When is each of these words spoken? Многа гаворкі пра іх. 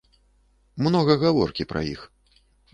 Многа 0.87 1.17
гаворкі 1.27 1.69
пра 1.75 1.87
іх. 1.93 2.01